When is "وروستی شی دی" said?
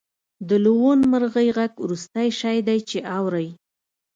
1.83-2.79